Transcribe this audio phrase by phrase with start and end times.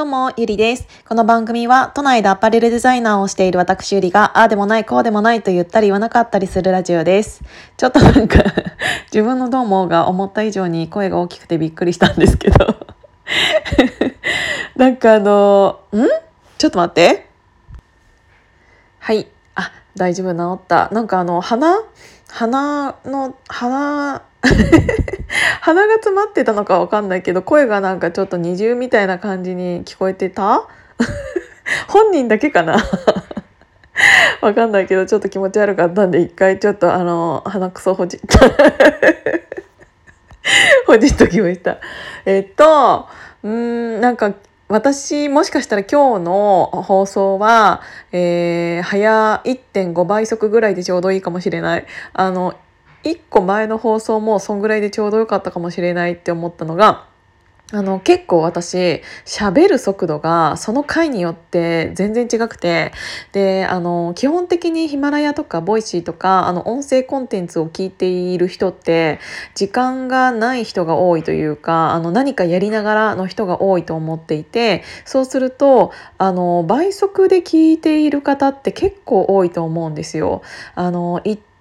[0.00, 0.88] どうも、ゆりです。
[1.06, 7.42] この番組は、都内でアパレルデザイナーをしている私ゆりが、ああでもない、こうでもないと言ったり言わなかったりするラジオです。
[7.76, 8.38] ちょっとなんか
[9.12, 12.86] 自分のどうもが思った以上に声が大きくてびっくりしたんですけど
[14.74, 15.98] なんかあの、ん？
[16.56, 17.28] ちょっと待って。
[19.00, 19.26] はい。
[19.54, 20.88] あ、大丈夫、治った。
[20.92, 21.76] なんかあの、鼻？
[22.26, 24.22] 鼻の、鼻？
[25.60, 30.66] 鼻が詰まってたのかわかんないけど声がなんかちょっと二重みたいな感じに聞こえてた？
[31.88, 32.76] 本人だけかな？
[34.40, 38.38] わかんないけどちょっと気持ち悪かったんで一回ちょっとあの鼻くそほじった。
[40.86, 41.78] ほじっときました。
[42.24, 43.06] えっと
[43.42, 44.32] うんなんか
[44.68, 51.86] 私もしかしたら今日の放送は、えー、早1.5倍速ぐらいでちょうどいいかもしれない。
[52.12, 52.54] あの
[53.04, 57.08] 1個前の放送もそんぐらいでちょうどよかったかもしれないって思ったのが
[57.72, 62.92] あの結構私喋る速度がその回によって全然違くて
[63.32, 69.20] であの基本的にヒマラヤとか Voicy とかあの音声コンテンツを聞いている人って
[69.54, 80.42] 時間がない人が多いというかあの何かやりながらの人が多いと思っていてそうするとあの倍速で聞いている方って結構多いと思うんですよ。
[80.74, 81.20] あの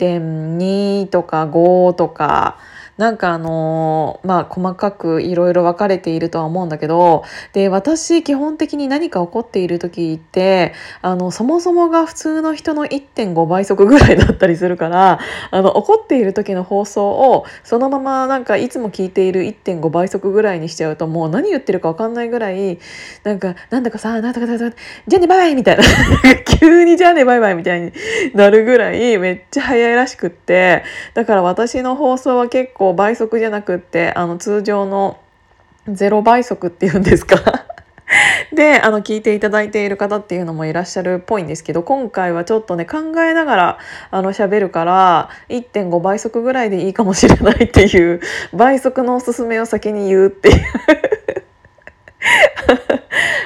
[0.00, 2.58] 1.2とか5とか
[3.00, 15.18] なんかあのまあ細かくいろいろ分かれているとは思うんだけどで私基本的に何か起こっている時ってあのそもそもが普通の人の1.5倍速ぐらいだったりするから
[15.50, 22.78] あの怒っている時の放送をそのままなんかいつも聞いている1.5倍速ぐらいにしちゃうともう何言ってるか分かんないぐらい
[23.24, 25.84] なんかなんだかさなんだかさじゃあねバイバイみたいな。
[26.60, 27.92] 急にじゃあねバイバイみたいに
[28.34, 30.84] なるぐらいめっちゃ早いらしくって。
[31.14, 35.18] だから私の放送は結構倍速じゃなくってあの通常の
[35.88, 37.66] 0倍速っていうんですか？
[38.52, 43.78] であの聞いていただいている方っていうのもいらっしゃるっぽいんですけど今回はちょっとね考えながら
[44.10, 48.20] あの喋るから1.5倍速ぐらいでいいかもしれないっていう
[48.52, 50.60] 倍速のおすすめを先に言うっていう。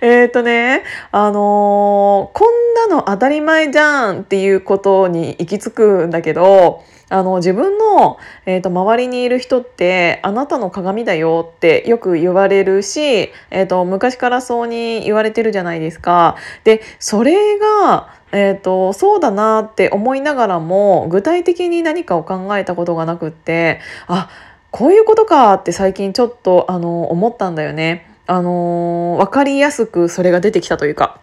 [0.00, 16.36] えっとねあのー、こんなの当たり前じゃんっていうことに行き着くんだけどあの自分の、えーと、周りにいる人ってあなたの鏡だよってよく言われるし、えーと、昔からそうに言われてるじゃないですか。
[16.64, 24.28] でそれがえーと、そうだなって思いながらも具体的に何かを考えたことがなくってあ
[24.70, 28.07] こういうことかって最近ちょっとあの思ったんだよね。
[28.28, 31.20] あの分かりやすくそれが出てきたというか。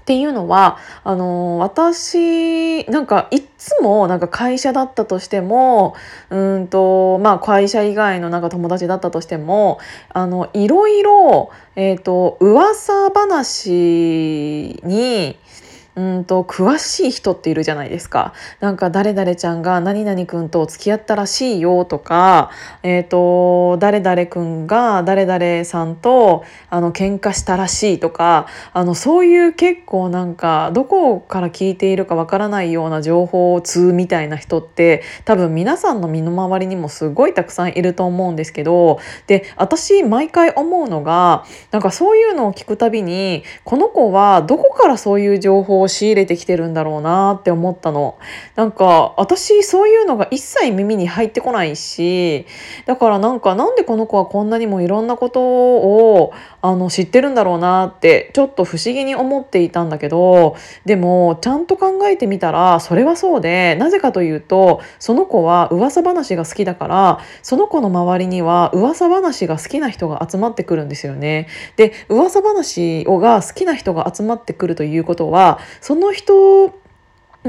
[0.00, 5.96] っていうのはあの私なんかいつもなんか会社だったとしても
[6.30, 9.80] うんとまあ会社以外のなんか友達だったとしても
[10.10, 15.36] あのいろいろ、えーと噂話に
[15.96, 18.34] うんと詳しい人っているじゃないですか。
[18.60, 22.50] なんか誰々ちゃんが何々くんと付き合ったらしいよとか、
[22.82, 48.18] えっ、ー、と誰々くんが誰々さんとあの喧嘩したらしいとか、あのそういう結構なんかどこから聞いているかわからないような情報通みたいな人って多分皆さんの身の回りにもすごいたくさんいると思うんですけど、で私毎回思うのがなんかそういうのを聞くたびにこの子はどこからそういう情報を仕入れてきてるんだろうなって思ったの。
[48.54, 52.46] なんか私そういうのが一切耳に入ってこないし
[52.86, 56.32] だからなんかなんでこの子はこんなにもいろんなことを
[56.62, 71.48] あの知ってるんだろうなってちょっと不思議に思っていたんだけどでもちゃんと考えてみたらそれはそうでなぜかというとその子は噂話が好きだからその子の周りには噂話が好きな人が集まってくるんですよね。
[71.76, 76.78] で噂話をが好きな人が集まってくるということはその人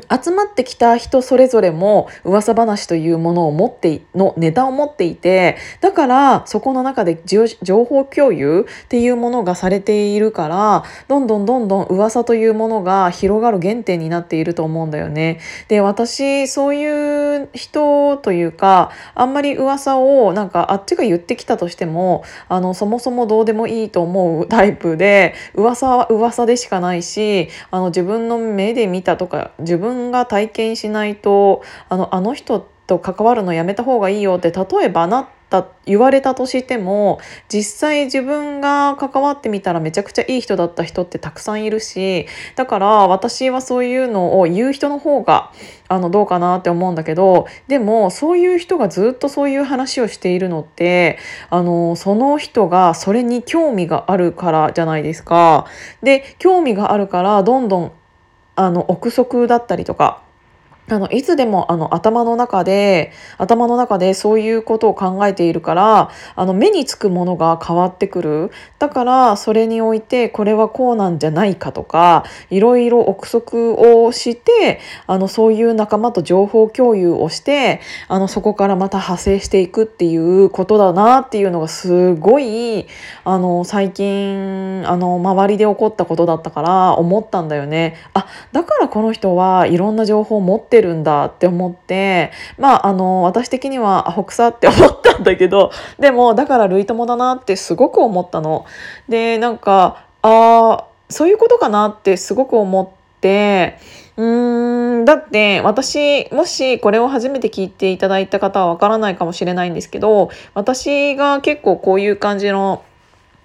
[0.00, 7.46] 集まってきた人それぞれも噂話というものを持ってのネタを持っていてだからそこの中で情
[7.84, 15.40] 報共有っていうものがされているからどんどんどんどん噂というものが広がる原点になっていると思うんだよね。
[15.68, 42.26] で私そういう人というかあんまり噂をなんかあっちが言ってきたとしてもあのそもそもどうでもいいと思うタイプで噂は噂でしかないしあの自分の目で見たとか自分分が体験しないとあのあの人と関わるのやめた方がいいよって例えばなった言われたとしても実際自分が関わってみたらめちゃくちゃいい人だった人ってたくさんいるし
[42.56, 45.52] だから私はそういうのを言う人の方が
[45.88, 51.18] あのどうかなって思うんだけどでもそういう人がずっとそういう話をしているのって
[51.50, 55.66] あのその人がそれに興味があるからじゃないですか。
[56.02, 57.92] で興味があるからどんどん
[58.54, 60.22] あの憶測だったりとか
[60.92, 73.72] あのいつでもあの頭の中で頭の中でそういうことを考えているからあの目につくものが変わってくるだからそれにおいてこれはこうなんじゃないかとかいろいろ憶測
[74.04, 82.86] をしてあのそういう仲間と情報共有をしてあのそこからまた派生していくっていうことだなっていうのがすごい
[83.24, 87.96] あの最近あの周りで起こったことだったから思ったんだよね。
[88.12, 98.66] あだからこの人はいろんな情報を持ってるんだって思ってまああの私的にはアホくさって思ったんだけどでもだから類友だなってすごく思ったの。
[99.08, 103.78] でなんかあそういうことかなってすごく思って
[104.16, 112.84] うーんだって私もしこれを初めて聞いていただいた方はわからないかもしれないんですけど私が結構こういう感じの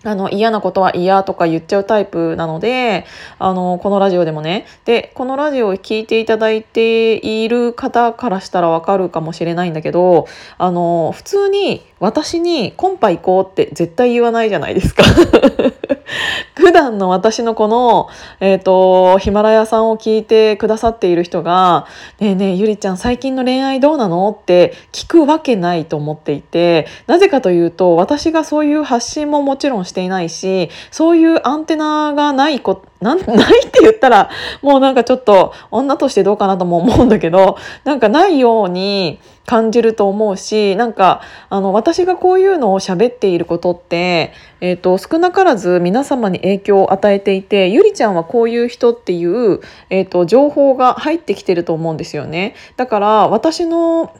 [0.07, 3.05] あの嫌なことは嫌とか言っちゃうタイプなので
[3.39, 4.65] あのこのラジオでもね。
[4.85, 10.27] でこのラジオを聴いていただいている方からしたらわかるかもしれないんだけど
[10.57, 15.03] あの普通に私に「コンパ行こう」って絶対言わないじゃないですか。
[16.57, 18.09] 普段の私のこの、
[18.39, 21.85] えーと、ヒマラヤさんを聞いてくださっている人が
[22.19, 34.29] 「ねえねえゆりちゃん最近の恋愛どうなの?」って聞くわけないと思っていてなぜかというと私がそういう発信ももちろんしていないしそういうアンテナがないことなん ないって言ったら
[34.61, 52.55] もうなんかちょっと女としてどうかなとも思うんだけどなんかないように感じると思うしなんかあの私がこういうのを喋っていることって、えーと、少なからず皆様に影響を与えていてゆりちゃんはこういう人っていう、えーと情報が入ってきてると思うんですよね。
[52.75, 54.11] だから私の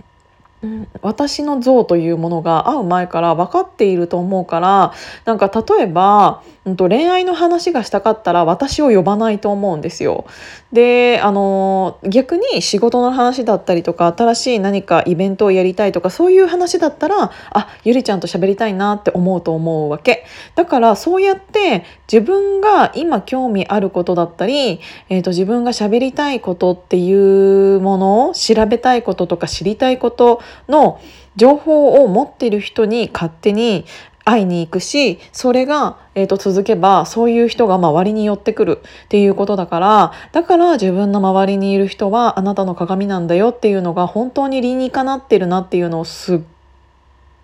[1.02, 4.94] 私の像というものが会う前から分かっていると思うから
[5.26, 10.26] なんか例えば、うん、と恋愛の話がしたかったら私を呼ばないと思うんですよ。
[10.74, 20.26] であの逆に仕事の話だったりとか新しい何かイベントをやりたいとかそういう話だったらあゆりちゃんと喋りたいなって思うと思うわけ。
[20.56, 31.00] だからそうやって自分が今興味あることだったり、えー、と自分が喋りたいことっていうものを調べたいこととか知りたいことの
[31.36, 33.86] 情報を持ってる人に勝手に
[34.28, 46.40] 会いに行くしそれが、えーと、続けばそういう人が周りに寄ってくるっていうことだからだから自分の周りにいる人はあなたの鏡なんだよっていうのが本当に理にかなってるなっていうのをすっ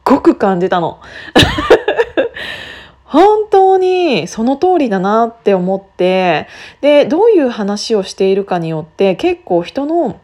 [0.04, 1.00] ごく感じたの。
[3.06, 6.48] 本当にその通りだなって思って
[6.82, 10.20] でどういう話をしているかによって結構人の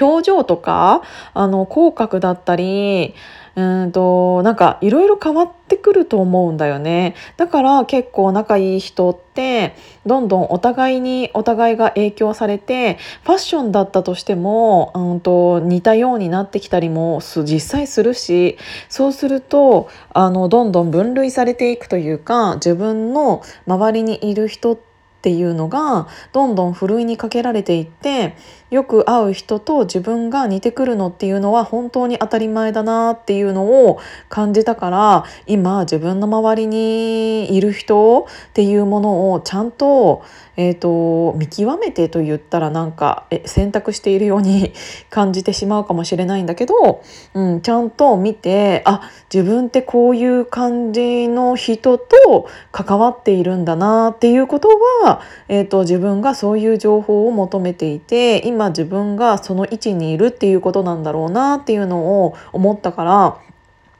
[0.00, 1.02] 表情とか
[1.34, 3.14] あの口角だったり
[3.56, 7.14] うんとなんかいろいろ変わってくると思うんだよね。
[7.38, 9.74] だから結構仲いい人って
[10.04, 18.58] どんどんお互いにお互いが影響されてファッションだったとしても、うんと、似たようになってきたりも実際するし
[18.90, 24.96] そうするとあのどんどん分類されていくというか自分の周りにいる人って
[25.26, 28.36] っていうのがどんどんふるいにかけられていって
[28.70, 40.24] よく会う人と自分が似てくるのっていうのは本当に当たり前だなっていうのを感じたから今自分の周りにいる人っていうものをちゃんと,、
[40.56, 44.72] えーと、見極めてと言ったらなんかえ選択しているように
[45.10, 47.02] 感じてしまうかもしれないんだけど、
[47.34, 54.68] うん、ちゃんと見てあ自分ってこういう感じの人と関わっているんだなっていうこと
[55.04, 63.38] は、えーと、自分がそういう情報を求めていて今今自分がその位置にいるっていうことなんだろうなっていうのを思ったから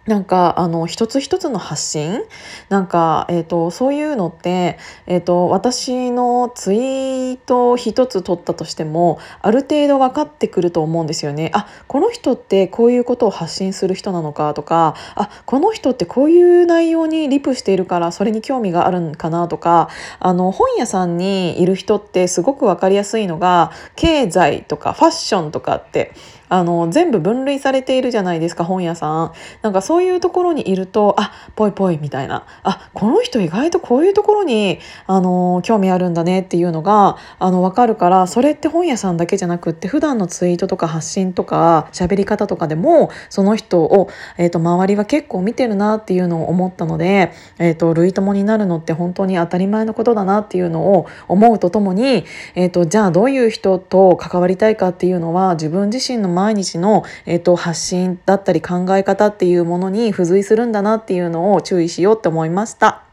[0.06, 2.22] なんかあの一つ一つの発信？
[2.68, 11.50] なんか、えーと、そういうのって、えーと、私のツイート一つ取ったとしてもある程度分かってくると思うんですよね。
[11.54, 19.88] あこの人ってこういうことを発信する人なのかとかあこの人ってこういう内容にリプしているからそれに興味があるんかなとか
[20.20, 26.12] あの本屋さんにいる人ってすごく分かりやすいのが経済とかファッションとかって
[26.48, 29.32] あの全部分類されているじゃないですか本屋さん。
[29.62, 32.44] なんかそういうところにいるとあぽいぽいみたいな。
[32.62, 52.24] あこの人意外とこういうところにあの興味あるんだねっていうのがあの分かるからそれって本屋さんだけじゃなくって普段のツイートとか発信とか喋り方とかでもその人を、えーと、周りは結構見てるなっていうのを思ったので、えーと、類友になるのって本当に当たり前のことだなっていうのを思うとともに、
[52.54, 63.05] えーと、じゃあどういう人と関わりたいかっていうのは自分自身の毎日の、えー、と発信だったり考え方っていうものに付随するんだなっていうのを注意しようって思いました。